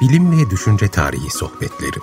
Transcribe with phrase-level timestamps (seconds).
[0.00, 2.00] Bilim ve Düşünce Tarihi Sohbetleri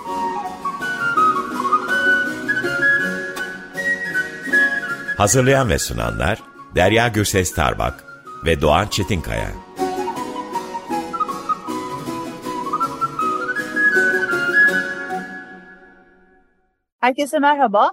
[5.16, 6.42] Hazırlayan ve sunanlar
[6.74, 8.04] Derya Gürses Tarbak
[8.44, 9.50] ve Doğan Çetinkaya.
[17.00, 17.90] Herkese merhaba.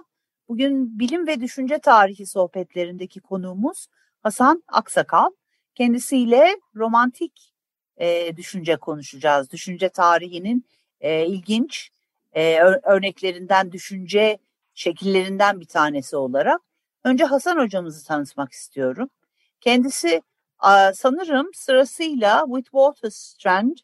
[0.48, 3.86] Bugün bilim ve düşünce tarihi sohbetlerindeki konuğumuz
[4.22, 5.30] Hasan Aksakal.
[5.74, 7.55] Kendisiyle romantik
[7.96, 9.50] e, düşünce konuşacağız.
[9.50, 10.66] Düşünce tarihinin
[11.00, 11.90] e, ilginç
[12.32, 14.38] e, örneklerinden, düşünce
[14.74, 16.60] şekillerinden bir tanesi olarak.
[17.04, 19.10] Önce Hasan hocamızı tanıtmak istiyorum.
[19.60, 20.22] Kendisi
[20.94, 23.76] sanırım sırasıyla Witwatersrand,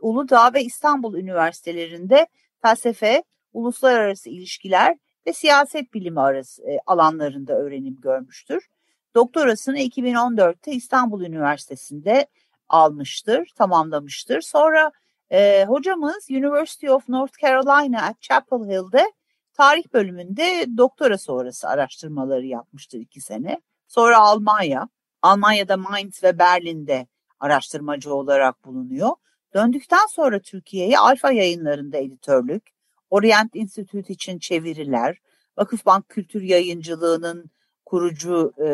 [0.00, 2.26] Uludağ ve İstanbul Üniversitelerinde
[2.62, 3.22] felsefe,
[3.52, 8.68] uluslararası ilişkiler ve siyaset bilimi arası alanlarında öğrenim görmüştür.
[9.14, 12.26] Doktorasını 2014'te İstanbul Üniversitesi'nde
[12.68, 14.40] almıştır, tamamlamıştır.
[14.40, 14.92] Sonra
[15.30, 19.12] e, hocamız University of North Carolina at Chapel Hill'de
[19.52, 23.60] tarih bölümünde doktora sonrası araştırmaları yapmıştır iki sene.
[23.88, 24.88] Sonra Almanya,
[25.22, 27.06] Almanya'da Mainz ve Berlin'de
[27.40, 29.10] araştırmacı olarak bulunuyor.
[29.54, 32.70] Döndükten sonra Türkiye'ye Alfa yayınlarında editörlük,
[33.10, 35.18] Orient Institute için çeviriler,
[35.56, 37.50] Vakıfbank Kültür Yayıncılığı'nın
[37.84, 38.68] kurucu e,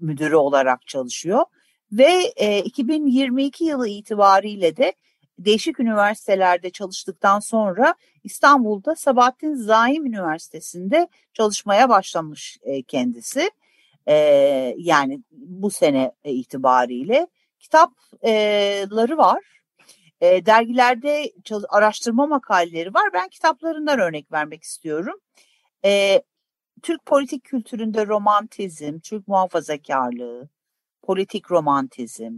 [0.00, 1.44] müdürü olarak çalışıyor.
[1.94, 4.92] Ve e, 2022 yılı itibariyle de
[5.38, 13.50] değişik üniversitelerde çalıştıktan sonra İstanbul'da Sabahattin Zaim Üniversitesi'nde çalışmaya başlamış e, kendisi.
[14.06, 14.14] E,
[14.78, 17.26] yani bu sene itibariyle
[17.58, 19.42] kitapları var.
[20.20, 21.32] E, dergilerde
[21.68, 23.12] araştırma makaleleri var.
[23.12, 25.20] Ben kitaplarından örnek vermek istiyorum.
[25.84, 26.22] E,
[26.82, 30.48] Türk politik kültüründe romantizm, Türk muhafazakarlığı,
[31.06, 32.32] politik romantizm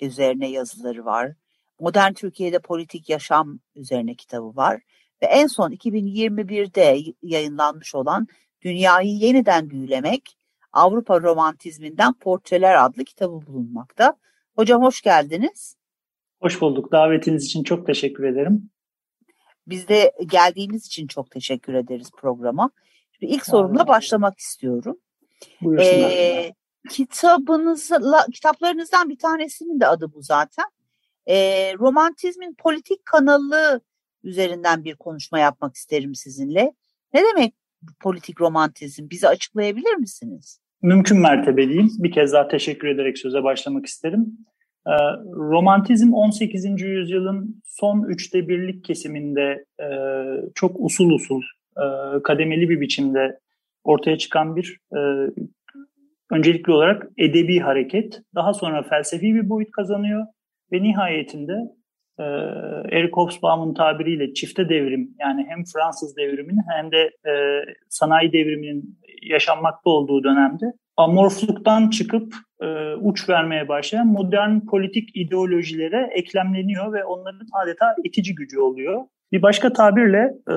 [0.00, 1.32] üzerine yazıları var.
[1.80, 4.82] Modern Türkiye'de politik yaşam üzerine kitabı var.
[5.22, 8.26] Ve en son 2021'de yayınlanmış olan
[8.62, 10.36] Dünyayı Yeniden Büyülemek,
[10.72, 14.16] Avrupa Romantizminden Portreler adlı kitabı bulunmakta.
[14.56, 15.76] Hocam hoş geldiniz.
[16.40, 16.92] Hoş bulduk.
[16.92, 18.70] Davetiniz için çok teşekkür ederim.
[19.66, 22.70] Biz de geldiğiniz için çok teşekkür ederiz programa.
[23.12, 24.98] Şimdi ilk sorumla başlamak istiyorum.
[25.60, 26.10] Buyursunlar.
[26.10, 26.52] Ee,
[26.88, 30.64] kitabınızla, kitaplarınızdan bir tanesinin de adı bu zaten.
[31.26, 33.80] Ee, romantizmin politik kanalı
[34.24, 36.72] üzerinden bir konuşma yapmak isterim sizinle.
[37.14, 37.54] Ne demek
[38.00, 39.10] politik romantizm?
[39.10, 40.60] Bize açıklayabilir misiniz?
[40.82, 41.90] Mümkün mertebe diyeyim.
[41.98, 44.38] Bir kez daha teşekkür ederek söze başlamak isterim.
[44.86, 44.90] Ee,
[45.34, 46.64] romantizm 18.
[46.82, 49.86] yüzyılın son üçte birlik kesiminde e,
[50.54, 51.42] çok usul usul,
[51.76, 51.84] e,
[52.22, 53.38] kademeli bir biçimde
[53.84, 54.98] ortaya çıkan bir e,
[56.30, 58.20] öncelikli olarak edebi hareket.
[58.34, 60.26] Daha sonra felsefi bir boyut kazanıyor
[60.72, 61.54] ve nihayetinde
[62.92, 67.10] Eric Hobsbawm'ın tabiriyle çifte devrim yani hem Fransız devriminin hem de
[67.88, 76.92] sanayi devriminin yaşanmakta olduğu dönemde amorfluktan çıkıp e, uç vermeye başlayan modern politik ideolojilere eklemleniyor
[76.92, 79.02] ve onların adeta itici gücü oluyor.
[79.32, 80.54] Bir başka tabirle e,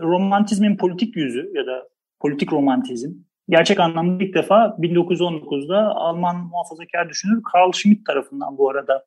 [0.00, 1.88] romantizmin politik yüzü ya da
[2.20, 3.10] politik romantizm
[3.48, 9.04] gerçek anlamda ilk defa 1919'da Alman muhafazakar düşünür Karl Schmitt tarafından bu arada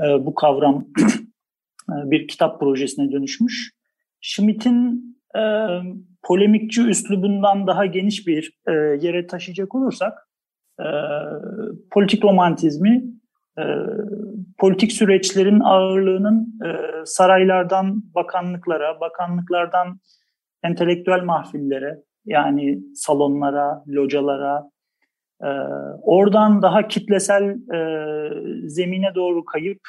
[0.00, 0.86] e, bu kavram
[1.90, 3.72] e, bir kitap projesine dönüşmüş.
[4.20, 5.04] Schmitt'in
[5.36, 5.42] e,
[6.22, 10.28] polemikçi üslubundan daha geniş bir e, yere taşıyacak olursak
[10.80, 10.86] e,
[11.90, 13.04] politik romantizmi
[13.58, 13.62] e,
[14.58, 16.68] politik süreçlerin ağırlığının e,
[17.04, 20.00] saraylardan bakanlıklara, bakanlıklardan
[20.62, 24.70] entelektüel mahfillere yani salonlara, localara,
[25.42, 25.48] e,
[26.02, 27.42] oradan daha kitlesel
[27.74, 29.80] e, zemine doğru kayıp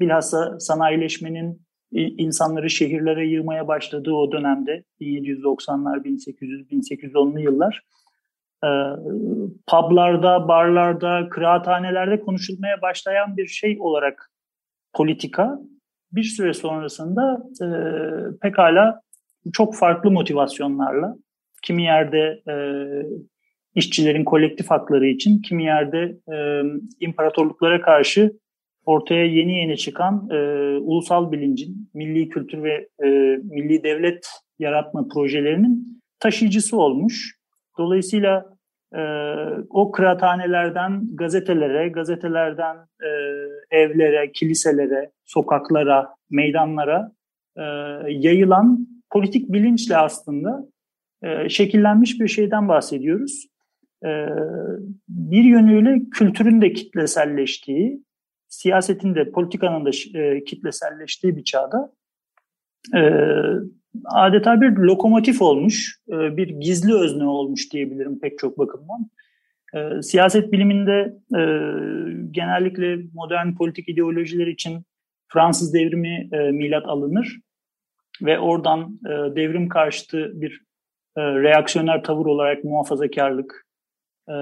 [0.00, 7.82] bilhassa sanayileşmenin insanları şehirlere yığmaya başladığı o dönemde 1790'lar, 1800, 1810'lu yıllar
[8.64, 8.70] e,
[9.66, 14.30] publarda, barlarda, kıraathanelerde konuşulmaya başlayan bir şey olarak
[14.92, 15.58] politika
[16.12, 17.68] bir süre sonrasında e,
[18.42, 19.00] pekala
[19.52, 21.16] çok farklı motivasyonlarla
[21.66, 22.54] kimi yerde e,
[23.74, 26.62] işçilerin kolektif hakları için, kimi yerde e,
[27.00, 28.32] imparatorluklara karşı
[28.84, 30.36] ortaya yeni yeni çıkan e,
[30.76, 33.06] ulusal bilincin, milli kültür ve e,
[33.42, 34.26] milli devlet
[34.58, 37.36] yaratma projelerinin taşıyıcısı olmuş.
[37.78, 38.44] Dolayısıyla
[38.94, 39.00] e,
[39.70, 43.10] o kıraathanelerden gazetelere, gazetelerden e,
[43.70, 47.12] evlere, kiliselere, sokaklara, meydanlara
[47.56, 47.62] e,
[48.08, 50.66] yayılan politik bilinçle aslında
[51.22, 53.46] e, şekillenmiş bir şeyden bahsediyoruz.
[54.04, 54.10] E,
[55.08, 58.06] bir yönüyle kültürün de kitleselleştiği,
[58.48, 61.92] siyasetin de politikanın da e, kitleselleştiği bir çağda
[62.94, 63.00] e,
[64.04, 69.10] adeta bir lokomotif olmuş, e, bir gizli özne olmuş diyebilirim pek çok bakımdan.
[70.02, 71.16] Siyaset biliminde
[72.30, 74.84] genellikle modern politik ideolojiler için
[75.28, 77.40] Fransız devrimi milat alınır
[78.22, 78.98] ve oradan
[79.36, 80.65] devrim karşıtı bir
[81.16, 83.66] e, reaksiyoner tavır olarak muhafazakarlık,
[84.28, 84.34] e,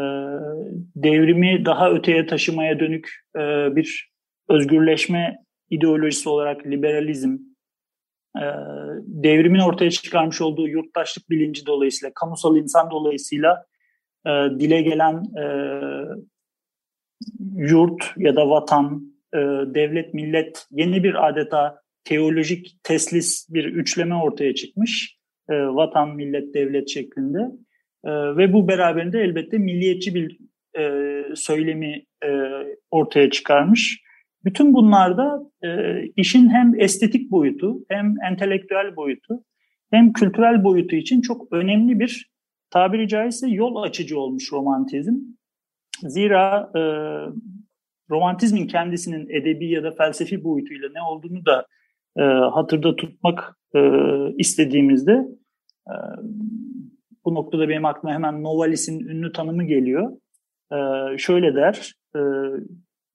[0.97, 3.41] devrimi daha öteye taşımaya dönük e,
[3.77, 4.11] bir
[4.49, 5.39] özgürleşme
[5.71, 7.39] ideolojisi olarak liberalizm,
[8.37, 8.45] e,
[9.07, 13.65] devrimin ortaya çıkarmış olduğu yurttaşlık bilinci dolayısıyla, kamusal insan dolayısıyla
[14.59, 15.23] dile gelen
[17.57, 19.15] yurt ya da vatan,
[19.75, 25.19] devlet, millet yeni bir adeta teolojik teslis bir üçleme ortaya çıkmış.
[25.51, 27.39] E, vatan, millet, devlet şeklinde.
[28.05, 30.39] E, ve bu beraberinde elbette milliyetçi bir
[30.79, 32.29] e, söylemi e,
[32.91, 34.05] ortaya çıkarmış.
[34.45, 35.69] Bütün bunlarda e,
[36.17, 39.45] işin hem estetik boyutu, hem entelektüel boyutu,
[39.91, 42.31] hem kültürel boyutu için çok önemli bir
[42.71, 45.15] tabiri caizse yol açıcı olmuş romantizm.
[46.03, 46.81] Zira e,
[48.11, 51.67] romantizmin kendisinin edebi ya da felsefi boyutuyla ne olduğunu da
[52.19, 53.81] e, hatırda tutmak e,
[54.39, 55.13] istediğimizde
[55.89, 55.95] e,
[57.25, 60.13] bu noktada benim aklıma hemen Novalis'in ünlü tanımı geliyor.
[60.73, 60.79] E,
[61.19, 62.21] şöyle der, e,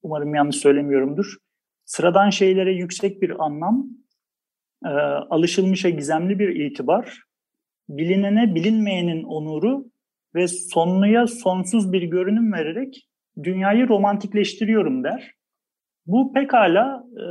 [0.02, 1.36] umarım yanlış söylemiyorumdur.
[1.84, 3.86] Sıradan şeylere yüksek bir anlam,
[4.84, 4.88] e,
[5.30, 7.22] alışılmışa gizemli bir itibar,
[7.88, 9.84] bilinene bilinmeyenin onuru
[10.34, 13.08] ve sonluya sonsuz bir görünüm vererek
[13.42, 15.34] dünyayı romantikleştiriyorum der.
[16.10, 17.24] Bu pekala e,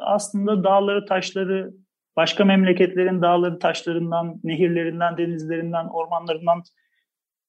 [0.00, 1.70] aslında dağları, taşları,
[2.16, 6.62] başka memleketlerin dağları, taşlarından, nehirlerinden, denizlerinden, ormanlarından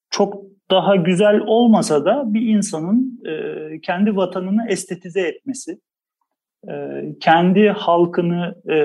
[0.09, 5.79] çok daha güzel olmasa da bir insanın e, kendi vatanını estetize etmesi,
[6.69, 8.77] e, kendi halkını e,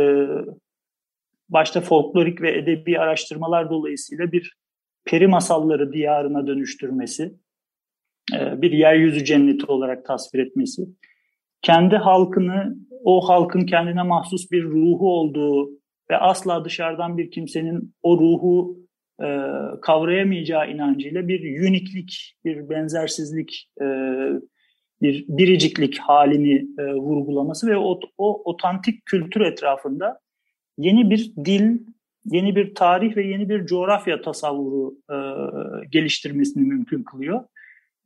[1.49, 4.57] başta folklorik ve edebi araştırmalar dolayısıyla bir
[5.05, 7.35] peri masalları diyarına dönüştürmesi,
[8.35, 10.83] e, bir yeryüzü cenneti olarak tasvir etmesi,
[11.65, 15.71] kendi halkını, o halkın kendine mahsus bir ruhu olduğu
[16.11, 18.79] ve asla dışarıdan bir kimsenin o ruhu
[19.21, 19.29] e,
[19.83, 23.85] kavrayamayacağı inancıyla bir uniklik, bir benzersizlik, e,
[25.03, 30.21] bir biriciklik halini e, vurgulaması ve o, o otantik kültür etrafında
[30.79, 31.79] yeni bir dil,
[32.25, 35.17] yeni bir tarih ve yeni bir coğrafya tasavvuru e,
[35.91, 37.45] geliştirmesini mümkün kılıyor.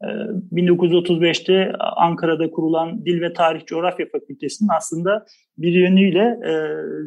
[0.03, 5.27] 1935'te ee, Ankara'da kurulan Dil ve Tarih Coğrafya Fakültesi'nin aslında
[5.59, 6.53] bir yönüyle e,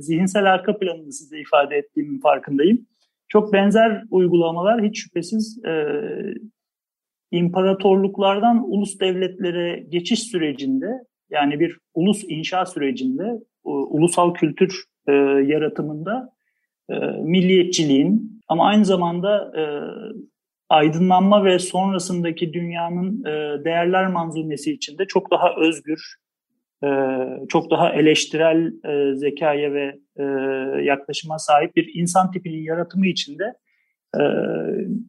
[0.01, 2.87] zihinsel arka planını size ifade ettiğimin farkındayım.
[3.27, 5.73] Çok benzer uygulamalar hiç şüphesiz e,
[7.31, 10.87] imparatorluklardan ulus devletlere geçiş sürecinde
[11.29, 15.11] yani bir ulus inşa sürecinde ulusal kültür e,
[15.45, 16.29] yaratımında
[17.23, 19.51] milliyetçiliğin ama aynı zamanda
[20.71, 26.15] aydınlanma ve sonrasındaki dünyanın e, değerler manzumesi içinde çok daha özgür,
[26.83, 26.87] e,
[27.49, 30.23] çok daha eleştirel e, zekaya ve e,
[30.83, 33.53] yaklaşıma sahip bir insan tipinin yaratımı içinde
[34.19, 34.21] e,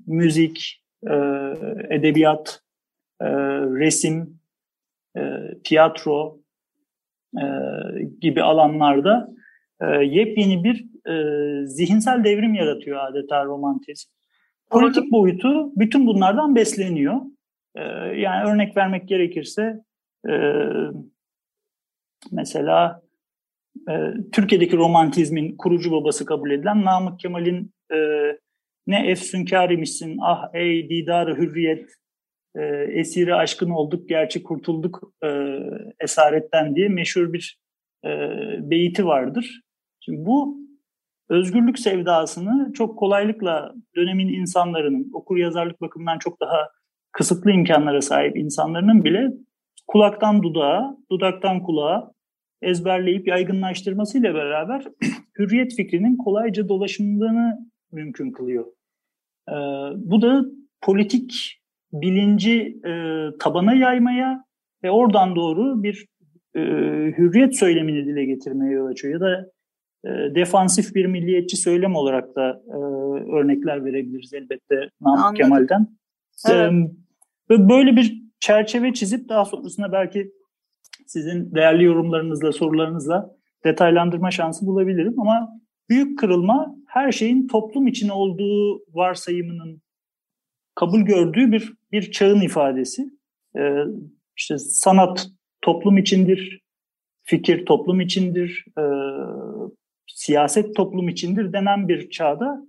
[0.06, 1.14] müzik, e,
[1.90, 2.60] edebiyat,
[3.20, 3.26] e,
[3.80, 4.40] resim,
[5.16, 5.20] e,
[5.64, 6.38] tiyatro
[7.36, 7.44] e,
[8.20, 9.28] gibi alanlarda
[9.80, 14.21] e, yepyeni bir e, zihinsel devrim yaratıyor adeta romantizm.
[14.72, 17.20] Politik boyutu bütün bunlardan besleniyor.
[17.76, 17.82] Ee,
[18.16, 19.80] yani örnek vermek gerekirse
[20.28, 20.32] e,
[22.32, 23.02] mesela
[23.90, 23.92] e,
[24.32, 27.98] Türkiye'deki romantizmin kurucu babası kabul edilen Namık Kemal'in e,
[28.86, 31.90] ne efsünkârimişsin ah ey didarı hürriyet
[32.56, 35.58] e, esiri aşkın olduk gerçi kurtulduk e,
[36.00, 37.58] esaretten diye meşhur bir
[38.04, 38.08] e,
[38.70, 39.60] beyti vardır.
[40.00, 40.61] Şimdi bu
[41.28, 46.68] özgürlük sevdasını çok kolaylıkla dönemin insanların okur yazarlık bakımından çok daha
[47.12, 49.30] kısıtlı imkanlara sahip insanların bile
[49.86, 52.12] kulaktan dudağa, dudaktan kulağa
[52.62, 54.84] ezberleyip yaygınlaştırmasıyla beraber
[55.38, 57.58] hürriyet fikrinin kolayca dolaşımını
[57.92, 58.66] mümkün kılıyor.
[59.48, 59.52] Ee,
[59.96, 60.44] bu da
[60.80, 61.60] politik
[61.92, 62.92] bilinci e,
[63.40, 64.44] tabana yaymaya
[64.84, 66.06] ve oradan doğru bir
[66.54, 66.60] e,
[67.18, 69.14] hürriyet söylemini dile getirmeye yol açıyor.
[69.14, 69.50] Ya da
[70.04, 72.76] e, defansif bir milliyetçi söylem olarak da e,
[73.32, 75.86] örnekler verebiliriz elbette Namık Kemal'den.
[76.48, 76.72] Evet.
[77.50, 80.32] E, böyle bir çerçeve çizip daha sonrasında belki
[81.06, 85.20] sizin değerli yorumlarınızla, sorularınızla detaylandırma şansı bulabilirim.
[85.20, 85.48] Ama
[85.88, 89.82] büyük kırılma her şeyin toplum içine olduğu varsayımının
[90.74, 93.02] kabul gördüğü bir bir çağın ifadesi.
[93.58, 93.84] Ee,
[94.36, 95.26] işte sanat
[95.60, 96.60] toplum içindir,
[97.22, 98.82] fikir toplum içindir, e,
[100.14, 102.66] siyaset toplum içindir denen bir çağda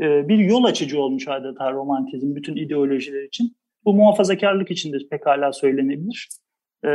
[0.00, 3.56] e, bir yol açıcı olmuş adeta romantizm bütün ideolojiler için.
[3.84, 6.28] Bu muhafazakarlık için de pekala söylenebilir.
[6.84, 6.90] E,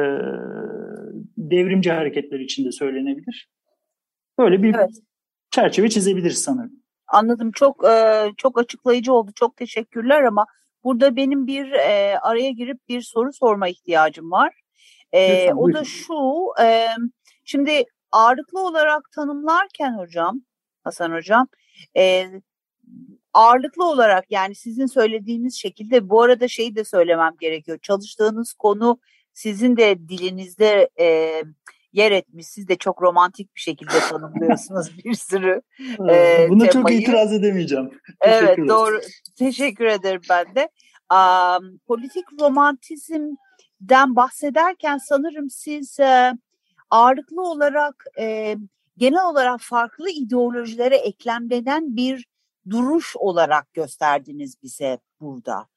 [1.38, 3.50] devrimci hareketler için de söylenebilir.
[4.38, 4.89] Böyle bir evet.
[5.51, 6.84] çerçeve çizebiliriz sanırım.
[7.08, 7.51] Anladım.
[7.51, 9.32] Çok e, çok açıklayıcı oldu.
[9.36, 10.46] Çok teşekkürler ama
[10.84, 14.54] burada benim bir e, araya girip bir soru sorma ihtiyacım var.
[15.12, 16.13] E, Lütfen, o da şu.
[16.62, 16.88] E,
[17.46, 17.84] şimdi
[18.17, 20.41] ağırlıklı olarak tanımlarken hocam,
[20.83, 21.47] Hasan hocam,
[21.97, 22.25] e,
[23.33, 27.79] ağırlıklı olarak yani sizin söylediğiniz şekilde bu arada şeyi de söylemem gerekiyor.
[27.81, 29.00] Çalıştığınız konu
[29.33, 31.43] sizin de dilinizde e,
[31.93, 32.47] yer etmiş.
[32.47, 35.62] Siz de çok romantik bir şekilde tanımlıyorsunuz bir sürü
[36.09, 36.71] e, Buna temayı.
[36.74, 37.89] çok itiraz edemeyeceğim.
[38.21, 39.01] evet doğru.
[39.38, 40.69] Teşekkür ederim ben de.
[41.13, 46.33] Um, politik romantizmden bahsederken sanırım siz e,
[46.89, 48.58] ağırlıklı olarak e,
[48.98, 52.25] genel olarak farklı ideolojilere eklemlenen bir
[52.70, 55.67] duruş olarak gösterdiniz bize burada.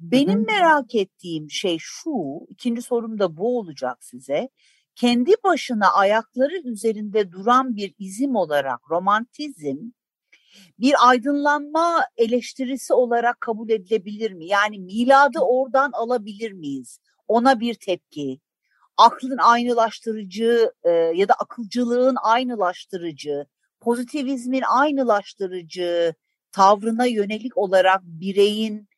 [0.00, 4.48] Benim merak ettiğim şey şu, ikinci sorum da bu olacak size.
[4.94, 9.76] Kendi başına ayakları üzerinde duran bir izim olarak romantizm
[10.78, 14.46] bir aydınlanma eleştirisi olarak kabul edilebilir mi?
[14.46, 17.00] Yani miladı oradan alabilir miyiz?
[17.28, 18.40] Ona bir tepki,
[18.98, 23.46] aklın aynılaştırıcı e, ya da akılcılığın aynılaştırıcı,
[23.80, 26.14] pozitivizmin aynılaştırıcı
[26.52, 28.88] tavrına yönelik olarak bireyin,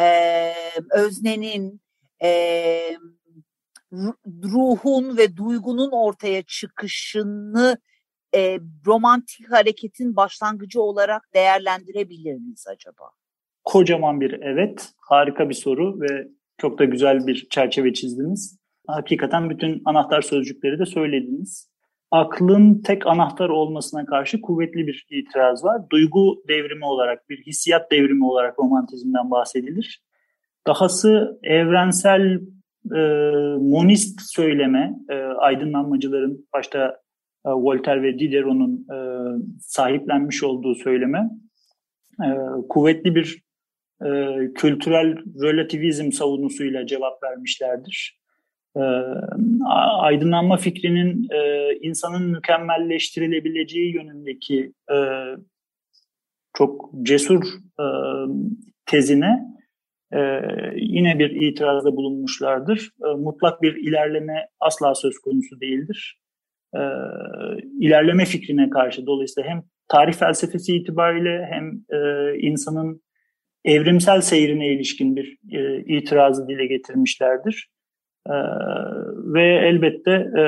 [0.00, 0.52] e,
[0.90, 1.80] öznenin,
[2.22, 2.30] e,
[4.42, 7.78] ruhun ve duygunun ortaya çıkışını
[8.34, 13.10] e, romantik hareketin başlangıcı olarak değerlendirebilir miyiz acaba?
[13.64, 18.59] Kocaman bir evet, harika bir soru ve çok da güzel bir çerçeve çizdiniz.
[18.94, 21.70] Hakikaten bütün anahtar sözcükleri de söylediniz.
[22.10, 25.82] Aklın tek anahtar olmasına karşı kuvvetli bir itiraz var.
[25.90, 30.02] Duygu devrimi olarak, bir hissiyat devrimi olarak romantizmden bahsedilir.
[30.66, 32.40] Dahası evrensel
[32.96, 33.00] e,
[33.60, 37.00] monist söyleme, e, aydınlanmacıların başta
[37.46, 38.98] e, Voltaire ve Diderot'un e,
[39.60, 41.30] sahiplenmiş olduğu söyleme,
[42.24, 42.28] e,
[42.68, 43.42] kuvvetli bir
[44.04, 48.19] e, kültürel relativizm savunusuyla cevap vermişlerdir
[48.76, 48.82] e,
[50.00, 54.96] aydınlanma fikrinin e, insanın mükemmelleştirilebileceği yönündeki e,
[56.56, 57.44] çok cesur
[57.80, 57.84] e,
[58.86, 59.50] tezine
[60.12, 60.18] e,
[60.76, 62.90] yine bir itirazda bulunmuşlardır.
[63.04, 66.18] E, mutlak bir ilerleme asla söz konusu değildir.
[66.74, 66.80] E,
[67.80, 73.02] ilerleme fikrine karşı dolayısıyla hem tarih felsefesi itibariyle hem e, insanın
[73.64, 77.70] evrimsel seyrine ilişkin bir e, itirazı dile getirmişlerdir.
[78.30, 78.34] Ee,
[79.34, 80.42] ve elbette e,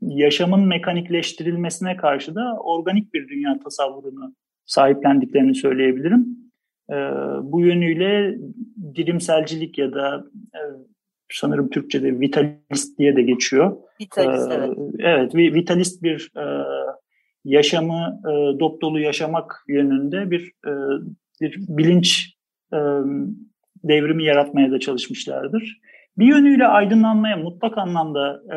[0.00, 6.26] yaşamın mekanikleştirilmesine karşı da organik bir dünya tasavvurunu sahiplendiklerini söyleyebilirim.
[6.90, 6.94] E,
[7.42, 8.38] bu yönüyle
[8.94, 10.24] dirimselcilik ya da
[10.54, 10.60] e,
[11.32, 13.76] sanırım Türkçe'de vitalist diye de geçiyor.
[14.00, 14.78] Vitalist, e, evet.
[14.98, 16.44] Evet, vitalist bir e,
[17.44, 20.72] yaşamı e, dop dolu yaşamak yönünde bir e,
[21.40, 22.36] bir bilinç
[22.72, 22.78] e,
[23.84, 25.82] devrimi yaratmaya da çalışmışlardır
[26.18, 28.56] bir yönüyle aydınlanmaya mutlak anlamda e,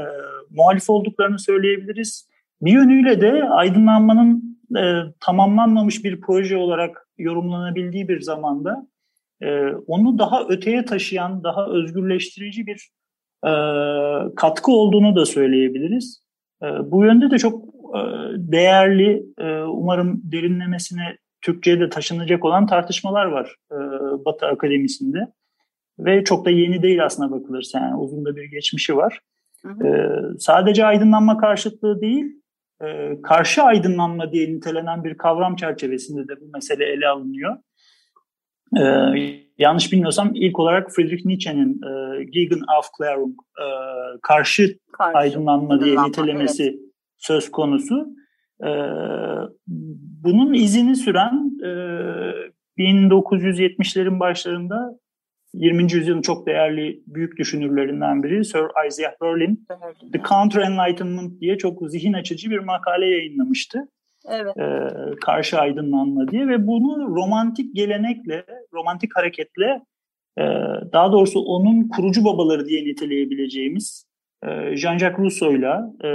[0.49, 2.29] muhalif olduklarını söyleyebiliriz.
[2.61, 4.83] Bir yönüyle de aydınlanmanın e,
[5.19, 8.87] tamamlanmamış bir proje olarak yorumlanabildiği bir zamanda
[9.41, 12.89] e, onu daha öteye taşıyan, daha özgürleştirici bir
[13.45, 13.51] e,
[14.35, 16.23] katkı olduğunu da söyleyebiliriz.
[16.63, 17.99] E, bu yönde de çok e,
[18.35, 23.75] değerli, e, umarım derinlemesine Türkçe'ye de taşınacak olan tartışmalar var e,
[24.25, 25.27] Batı Akademisi'nde.
[25.99, 29.19] Ve çok da yeni değil aslında bakılırsa yani uzun da bir geçmişi var.
[29.61, 29.87] Hı hı.
[29.87, 32.25] Ee, sadece aydınlanma karşıtlığı değil,
[32.81, 37.57] e, karşı aydınlanma diye nitelenen bir kavram çerçevesinde de bu mesele ele alınıyor.
[38.77, 43.67] Ee, yanlış bilmiyorsam ilk olarak Friedrich Nietzsche'nin e, Gegenaufklärung, e,
[44.21, 46.79] karşı, karşı aydınlanma diye nitelemesi evet.
[47.17, 48.07] söz konusu.
[48.63, 48.69] E,
[50.23, 51.69] bunun izini süren e,
[52.77, 54.99] 1970'lerin başlarında
[55.55, 55.93] 20.
[55.93, 59.67] yüzyılın çok değerli büyük düşünürlerinden biri Sir Isaiah Berlin
[60.13, 63.79] The Counter-Enlightenment diye çok zihin açıcı bir makale yayınlamıştı.
[64.29, 64.57] Evet.
[64.57, 64.89] Ee,
[65.21, 69.81] karşı aydınlanma diye ve bunu romantik gelenekle, romantik hareketle
[70.37, 70.43] e,
[70.93, 74.05] daha doğrusu onun kurucu babaları diye niteleyebileceğimiz
[74.43, 76.09] e, Jean-Jacques Rousseau'yla e,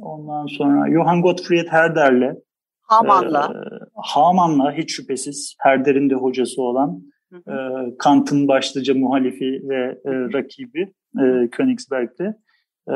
[0.00, 2.34] ondan sonra Johann Gottfried Herder'le
[2.82, 3.58] Haman'la e,
[3.94, 7.02] Haman'la hiç şüphesiz Herder'in de hocası olan
[7.34, 7.52] E,
[7.98, 12.34] Kant'ın başlıca muhalifi ve e, rakibi e, Königsberg'de.
[12.88, 12.94] E,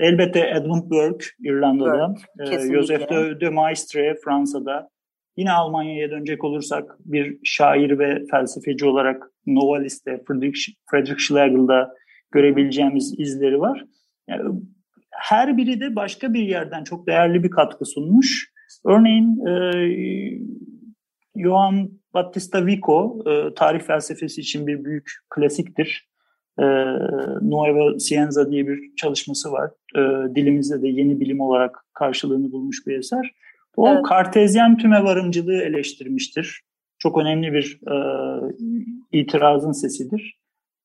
[0.00, 4.88] elbette Edmund Burke İrlanda'da, Burke, e, Joseph de, de Maistre Fransa'da.
[5.36, 11.94] Yine Almanya'ya dönecek olursak bir şair ve felsefeci olarak Novalist'te, Friedrich, Friedrich Schlegel'da
[12.30, 13.84] görebileceğimiz izleri var.
[14.28, 14.60] Yani
[15.10, 18.52] her biri de başka bir yerden çok değerli bir katkı sunmuş.
[18.84, 19.52] Örneğin e,
[21.38, 26.08] Johann Battista Vico e, tarih felsefesi için bir büyük klasiktir.
[26.58, 26.64] E,
[27.42, 29.70] Nueva Scienza diye bir çalışması var.
[29.96, 30.00] E,
[30.34, 33.32] dilimizde de yeni bilim olarak karşılığını bulmuş bir eser.
[33.76, 34.02] O evet.
[34.02, 36.62] kartezyen tüme varımcılığı eleştirmiştir.
[36.98, 37.96] Çok önemli bir e,
[39.12, 40.38] itirazın sesidir.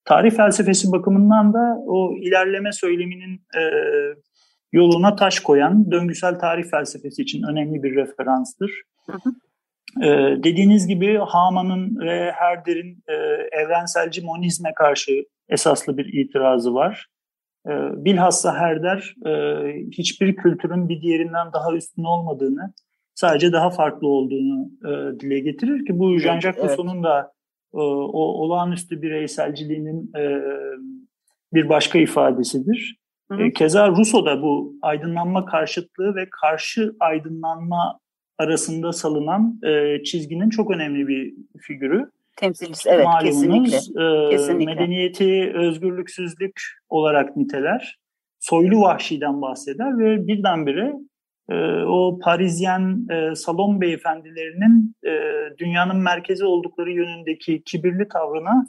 [0.06, 3.62] Tarih felsefesi bakımından da o ilerleme söyleminin e,
[4.72, 8.82] yoluna taş koyan döngüsel tarih felsefesi için önemli bir referanstır.
[9.06, 9.34] Hı hı.
[10.04, 10.08] Ee,
[10.44, 13.14] dediğiniz gibi Haman'ın ve Herder'in e,
[13.62, 17.08] evrenselci monizme karşı esaslı bir itirazı var.
[17.68, 17.72] E,
[18.06, 19.32] bilhassa Herder e,
[19.92, 22.74] hiçbir kültürün bir diğerinden daha üstün olmadığını,
[23.16, 27.32] sadece daha farklı olduğunu e, dile getirir ki bu Jean-Jacques Rousseau'nun da
[27.74, 30.42] e, o olağanüstü bireyselciliğinin e,
[31.54, 33.02] bir başka ifadesidir.
[33.32, 33.52] Hı hı.
[33.52, 38.00] Keza Rousseau da bu aydınlanma karşıtlığı ve karşı aydınlanma
[38.42, 42.12] arasında salınan e, çizginin çok önemli bir figürü.
[42.38, 44.28] Temsilcisi evet Malumunuz, kesinlikle.
[44.28, 44.66] E, kesinlikle.
[44.66, 47.98] Medeniyeti özgürlüksüzlük olarak niteler.
[48.40, 50.94] Soylu vahşiden bahseder ve birdenbire
[51.50, 55.12] e, o Parisyen e, salon beyefendilerinin e,
[55.58, 58.68] dünyanın merkezi oldukları yönündeki kibirli tavrına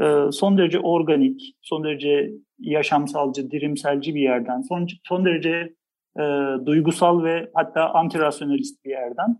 [0.00, 5.74] e, son derece organik, son derece yaşamsalcı, dirimselci bir yerden, son, son derece
[6.18, 6.22] e,
[6.66, 9.36] duygusal ve hatta antirasyonalist bir yerden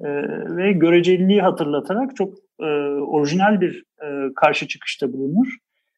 [0.00, 0.08] e,
[0.56, 2.64] ve göreceliliği hatırlatarak çok e,
[3.00, 5.46] orijinal bir e, karşı çıkışta bulunur.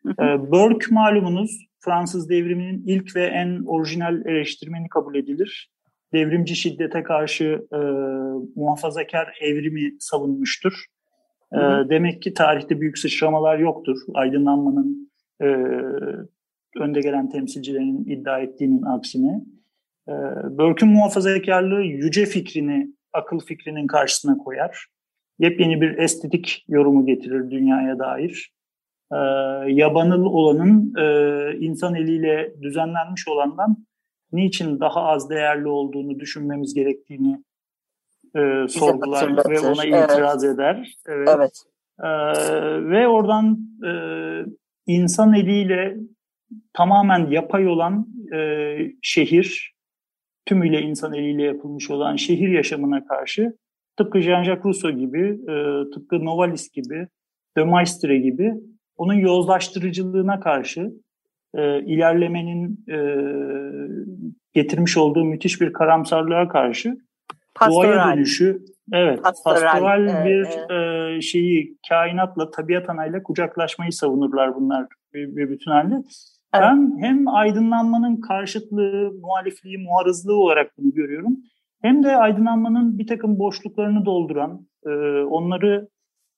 [0.07, 5.71] E, Burke malumunuz Fransız devriminin ilk ve en orijinal eleştirmeni kabul edilir.
[6.13, 7.79] Devrimci şiddete karşı e,
[8.57, 10.85] muhafazakar evrimi savunmuştur.
[11.53, 11.59] E,
[11.91, 13.97] demek ki tarihte büyük sıçramalar yoktur.
[14.15, 15.11] Aydınlanmanın
[15.43, 15.47] e,
[16.81, 19.45] önde gelen temsilcilerinin iddia ettiğinin aksine.
[20.11, 20.15] E,
[20.59, 24.87] Burke'ün muhafazakarlığı yüce fikrini, akıl fikrinin karşısına koyar.
[25.39, 28.53] Yepyeni bir estetik yorumu getirir dünyaya dair.
[29.13, 29.17] E,
[29.73, 33.87] yabanıl olanın e, insan eliyle düzenlenmiş olandan
[34.33, 37.43] niçin daha az değerli olduğunu düşünmemiz gerektiğini
[38.37, 40.55] e, sorgular ve ona itiraz evet.
[40.55, 40.95] eder.
[41.07, 41.29] Evet.
[41.37, 41.63] evet.
[42.03, 42.09] E,
[42.91, 43.93] ve oradan e,
[44.87, 45.97] insan eliyle
[46.73, 49.75] tamamen yapay olan e, şehir,
[50.51, 53.57] tümüyle insan eliyle yapılmış olan şehir yaşamına karşı
[53.97, 55.55] tıpkı Jean-Jacques Rousseau gibi, e,
[55.95, 57.09] tıpkı Novalis gibi,
[57.57, 58.55] De Maistre gibi
[58.97, 60.93] onun yozlaştırıcılığına karşı
[61.55, 62.99] e, ilerlemenin e,
[64.53, 66.97] getirmiş olduğu müthiş bir karamsarlığa karşı
[67.55, 67.83] pastoral.
[67.83, 75.37] doğaya dönüşü evet pastoral, pastoral bir e, şeyi kainatla tabiat anayla kucaklaşmayı savunurlar bunlar bir,
[75.37, 75.95] bir bütün halde.
[76.55, 76.65] Evet.
[76.65, 81.37] Ben hem aydınlanmanın karşıtlığı, muhalifliği, muharızlığı olarak bunu görüyorum.
[81.83, 84.91] Hem de aydınlanmanın bir takım boşluklarını dolduran, e,
[85.23, 85.89] onları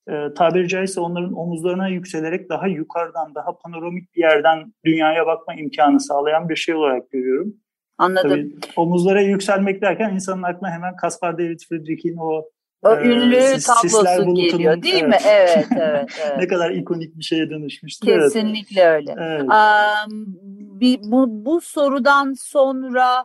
[0.09, 6.01] e, tabiri caizse onların omuzlarına yükselerek daha yukarıdan, daha panoramik bir yerden dünyaya bakma imkanı
[6.01, 7.55] sağlayan bir şey olarak görüyorum.
[7.99, 8.31] Anladım.
[8.31, 12.45] Tabii, omuzlara yükselmek derken insanın aklına hemen Caspar David Friedrich'in o
[12.83, 15.09] o e, ünlü sis, tablosu geliyor değil evet.
[15.09, 15.17] mi?
[15.27, 16.39] Evet, evet, evet.
[16.39, 18.07] ne kadar ikonik bir şeye dönüşmüştü.
[18.07, 18.95] Kesinlikle evet.
[18.95, 19.15] öyle.
[19.19, 19.43] Evet.
[19.43, 20.37] Um,
[20.81, 23.25] bir, bu, bu sorudan sonra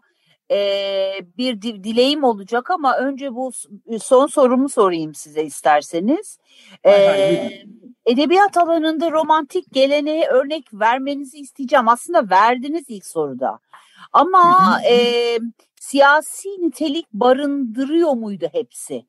[0.51, 0.57] e,
[1.37, 3.51] bir dileğim olacak ama önce bu
[4.01, 6.37] son sorumu sorayım size isterseniz.
[6.85, 6.91] E,
[8.05, 11.87] edebiyat alanında romantik geleneğe örnek vermenizi isteyeceğim.
[11.87, 13.59] Aslında verdiniz ilk soruda.
[14.13, 15.37] Ama e,
[15.79, 19.05] siyasi nitelik barındırıyor muydu hepsi?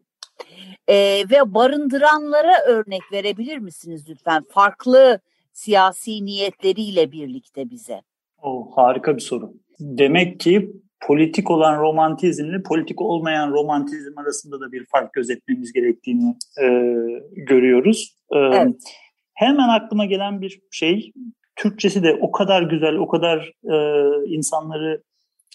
[0.88, 4.44] E, ve barındıranlara örnek verebilir misiniz lütfen?
[4.50, 5.20] Farklı
[5.52, 8.02] siyasi niyetleriyle birlikte bize.
[8.42, 9.52] O harika bir soru.
[9.80, 16.66] Demek ki politik olan romantizmle politik olmayan romantizm arasında da bir fark gözetmemiz gerektiğini e,
[17.32, 18.16] görüyoruz.
[18.32, 18.74] E, evet.
[19.34, 21.12] Hemen aklıma gelen bir şey,
[21.56, 23.76] Türkçesi de o kadar güzel, o kadar e,
[24.26, 25.02] insanları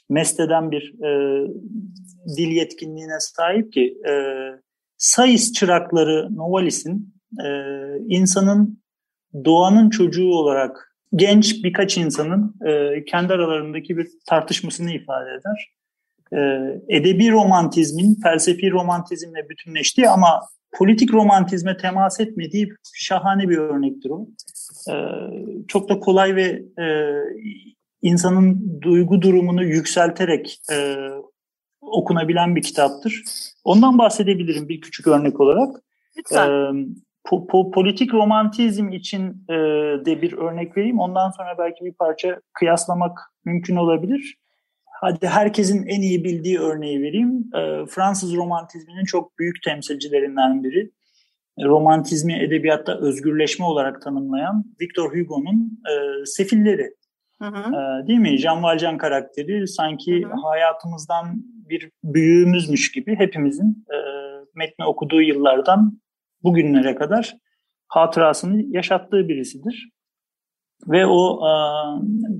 [0.10, 1.42] mest eden bir e,
[2.38, 4.14] dil yetkinliğine sahip ki e,
[5.04, 7.48] Sayıs çırakları Novalis'in e,
[8.08, 8.84] insanın
[9.46, 15.74] doğanın çocuğu olarak genç birkaç insanın e, kendi aralarındaki bir tartışmasını ifade eder.
[16.34, 16.38] E,
[16.98, 24.28] edebi romantizmin felsefi romantizmle bütünleştiği ama politik romantizme temas etmediği şahane bir örnektir o.
[24.90, 24.96] E,
[25.68, 26.86] çok da kolay ve e,
[28.02, 30.96] insanın duygu durumunu yükselterek e,
[31.92, 33.24] okunabilen bir kitaptır.
[33.64, 35.76] Ondan bahsedebilirim bir küçük örnek olarak.
[36.18, 36.50] Lütfen.
[36.50, 36.86] E,
[37.24, 39.54] po, po, politik romantizm için e,
[40.06, 41.00] de bir örnek vereyim.
[41.00, 44.38] Ondan sonra belki bir parça kıyaslamak mümkün olabilir.
[44.86, 47.50] Hadi herkesin en iyi bildiği örneği vereyim.
[47.56, 50.92] E, Fransız romantizminin çok büyük temsilcilerinden biri.
[51.58, 56.94] E, romantizmi edebiyatta özgürleşme olarak tanımlayan Victor Hugo'nun e, Sefilleri.
[57.42, 57.74] Hı hı.
[58.08, 58.38] Değil mi?
[58.38, 60.34] Jean Valjean karakteri sanki hı hı.
[60.44, 61.36] hayatımızdan
[61.70, 63.98] bir büyüğümüzmüş gibi hepimizin e,
[64.56, 66.02] metni okuduğu yıllardan
[66.44, 67.36] bugünlere kadar
[67.88, 69.90] hatırasını yaşattığı birisidir.
[70.88, 71.52] Ve o e,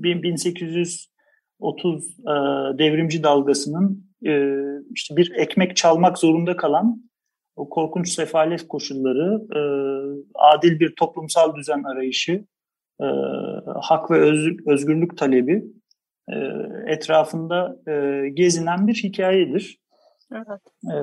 [0.02, 2.24] 1830 e,
[2.78, 4.32] devrimci dalgasının e,
[4.94, 7.04] işte bir ekmek çalmak zorunda kalan
[7.56, 9.60] o korkunç sefalet koşulları, e,
[10.34, 12.44] adil bir toplumsal düzen arayışı,
[13.00, 13.06] e,
[13.82, 15.64] hak ve öz, özgürlük talebi
[16.28, 16.36] e,
[16.86, 19.78] etrafında e, gezinen bir hikayedir.
[20.32, 20.60] Evet.
[20.84, 20.96] E,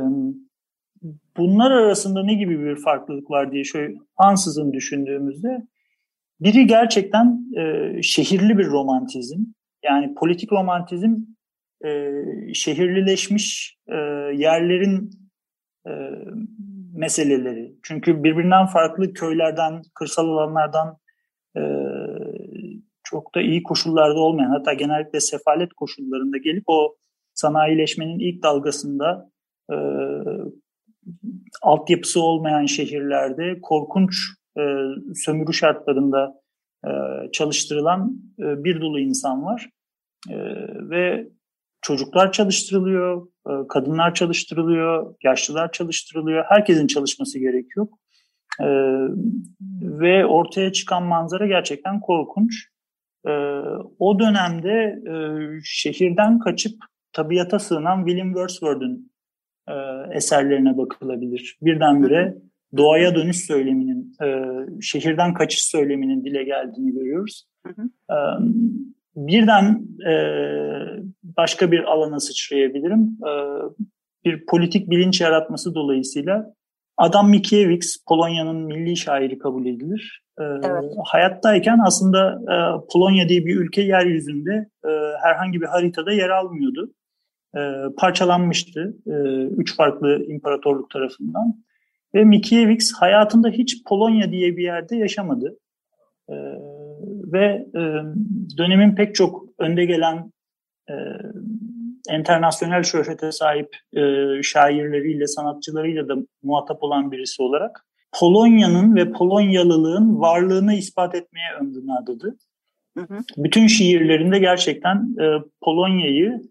[1.38, 5.68] bunlar arasında ne gibi bir farklılık var diye şöyle ansızın düşündüğümüzde
[6.40, 9.40] biri gerçekten e, şehirli bir romantizm.
[9.84, 11.16] Yani politik romantizm
[11.86, 12.12] e,
[12.54, 13.96] şehirlileşmiş e,
[14.36, 15.10] yerlerin
[15.88, 15.92] e,
[16.94, 17.76] meseleleri.
[17.84, 20.98] Çünkü birbirinden farklı köylerden, kırsal alanlardan
[21.58, 21.62] e,
[23.12, 26.96] çok da iyi koşullarda olmayan hatta genellikle sefalet koşullarında gelip o
[27.34, 29.32] sanayileşmenin ilk dalgasında
[29.72, 29.76] e,
[31.62, 34.16] altyapısı olmayan şehirlerde korkunç
[34.58, 34.62] e,
[35.16, 36.42] sömürü şartlarında
[36.86, 36.92] e,
[37.32, 39.70] çalıştırılan e, bir dolu insan var.
[40.30, 40.38] E,
[40.90, 41.28] ve
[41.82, 46.46] çocuklar çalıştırılıyor, e, kadınlar çalıştırılıyor, yaşlılar çalıştırılıyor.
[46.48, 47.88] Herkesin çalışması gerekiyor.
[48.60, 48.68] E,
[49.82, 52.71] ve ortaya çıkan manzara gerçekten korkunç.
[53.28, 53.32] E,
[54.00, 55.16] o dönemde e,
[55.64, 56.74] şehirden kaçıp
[57.14, 59.12] tabiata sığınan William Wordsworth'un
[59.68, 59.74] e,
[60.16, 61.58] eserlerine bakılabilir.
[61.62, 62.38] Birdenbire
[62.78, 64.28] doğaya dönüş söyleminin, e,
[64.82, 67.46] şehirden kaçış söyleminin dile geldiğini görüyoruz.
[67.68, 68.14] Hı hı.
[68.14, 68.18] E,
[69.16, 70.14] birden e,
[71.24, 73.18] başka bir alana sıçrayabilirim.
[73.28, 73.32] E,
[74.26, 76.54] bir politik bilinç yaratması dolayısıyla
[76.98, 80.24] Adam Mickiewicz Polonya'nın milli şairi kabul edilir.
[80.42, 80.94] E, evet.
[81.06, 82.56] Hayattayken aslında e,
[82.94, 84.90] Polonya diye bir ülke yeryüzünde e,
[85.24, 86.92] herhangi bir haritada yer almıyordu
[87.56, 87.60] e,
[87.98, 89.12] parçalanmıştı e,
[89.46, 91.64] üç farklı imparatorluk tarafından.
[92.16, 95.58] Ve Mickiewicz hayatında hiç Polonya diye bir yerde yaşamadı.
[96.30, 96.36] E,
[97.34, 97.82] ve e,
[98.58, 100.32] dönemin pek çok önde gelen
[100.90, 100.94] e,
[102.18, 104.02] internasyonel şöhrete sahip e,
[104.44, 107.86] şairleriyle, sanatçılarıyla da muhatap olan birisi olarak
[108.20, 112.38] Polonya'nın ve Polonyalılığın varlığını ispat etmeye ömrünü adadı.
[112.98, 113.20] Hı hı.
[113.38, 115.26] Bütün şiirlerinde gerçekten e,
[115.62, 116.42] Polonya'yı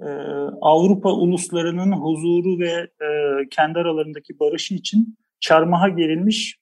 [0.00, 0.08] e,
[0.60, 3.08] Avrupa uluslarının huzuru ve e,
[3.50, 6.58] kendi aralarındaki barışı için çarmıha gerilmiş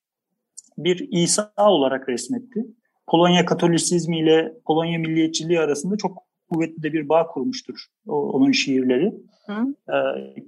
[0.78, 2.66] bir İsa olarak resmetti.
[3.06, 9.14] Polonya Katolisizmi ile Polonya milliyetçiliği arasında çok kuvvetli de bir bağ kurmuştur o, onun şiirleri.
[9.46, 9.92] Hı.
[9.94, 9.98] E,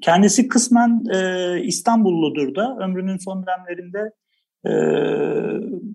[0.00, 4.10] kendisi kısmen e, İstanbulludur da ömrünün son dönemlerinde
[4.66, 4.72] e,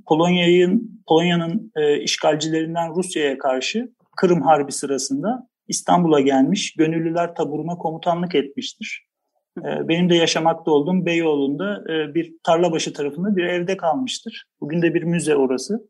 [0.07, 9.07] Polonya'nın Polonya'nın e, işgalcilerinden Rusya'ya karşı Kırım Harbi sırasında İstanbul'a gelmiş, gönüllüler taburuna komutanlık etmiştir.
[9.59, 14.45] Ee, benim de yaşamakta olduğum Beyoğlu'nda e, bir tarlabaşı tarafında bir evde kalmıştır.
[14.61, 15.89] Bugün de bir müze orası.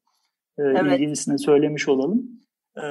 [0.57, 0.99] Ee, evet.
[0.99, 2.23] İlgilisine söylemiş olalım.
[2.77, 2.81] Ee,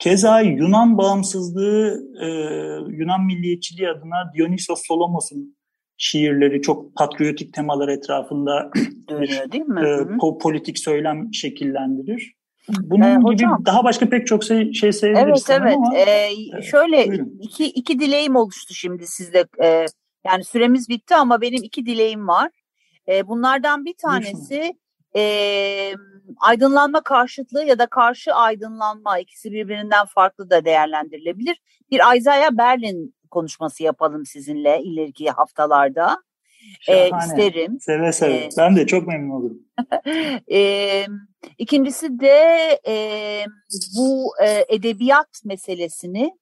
[0.00, 2.26] keza Yunan bağımsızlığı, e,
[2.96, 5.56] Yunan milliyetçiliği adına Dionysos Solomos'un
[5.96, 8.70] şiirleri çok patriotik temalar etrafında
[9.08, 9.80] Dönüyor, değil mi?
[9.80, 12.34] E, politik söylem şekillendirir.
[12.68, 15.50] Bunun ee, hocam, gibi daha başka pek çok şey, şey sayabiliriz.
[15.50, 15.76] Evet evet.
[15.76, 17.06] Ama, ee, şöyle
[17.40, 19.44] iki, iki dileğim oluştu şimdi sizde.
[19.62, 19.86] Ee,
[20.26, 22.50] yani süremiz bitti ama benim iki dileğim var.
[23.08, 24.74] Ee, bunlardan bir tanesi
[25.16, 25.22] e,
[26.40, 31.60] aydınlanma karşıtlığı ya da karşı aydınlanma ikisi birbirinden farklı da değerlendirilebilir.
[31.90, 36.22] Bir Isaiah Berlin konuşması yapalım sizinle ileriki haftalarda
[36.88, 37.80] e, isterim.
[37.80, 38.34] Seve seve.
[38.34, 39.58] E, ben de çok memnun olurum.
[40.52, 41.06] e,
[41.58, 43.44] ikincisi de e,
[43.96, 46.32] bu e, edebiyat meselesini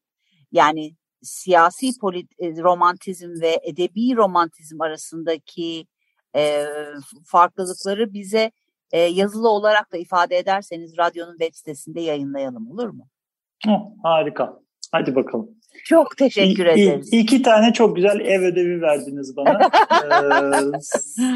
[0.52, 5.86] yani siyasi polit, e, romantizm ve edebi romantizm arasındaki
[6.36, 6.64] e,
[7.24, 8.50] farklılıkları bize
[8.92, 13.08] e, yazılı olarak da ifade ederseniz radyonun web sitesinde yayınlayalım olur mu?
[13.68, 14.60] Oh, harika.
[14.92, 15.50] Hadi bakalım.
[15.84, 17.08] Çok teşekkür İ, ederiz.
[17.12, 19.58] İki tane çok güzel ev ödevi verdiniz bana.
[19.92, 21.28] ee,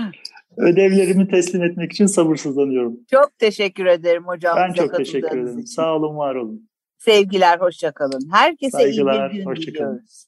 [0.57, 3.01] ödevlerimi teslim etmek için sabırsızlanıyorum.
[3.11, 4.57] Çok teşekkür ederim hocam.
[4.57, 5.59] Ben çok teşekkür ederim.
[5.59, 5.75] için.
[5.75, 6.69] Sağ olun, var olun.
[6.99, 8.31] Sevgiler, hoşça kalın.
[8.33, 10.27] Herkese Saygılar, iyi bir gün diliyoruz.